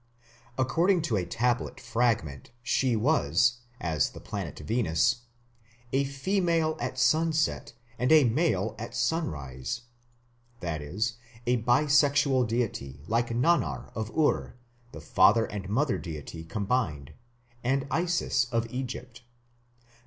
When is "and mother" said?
15.45-15.99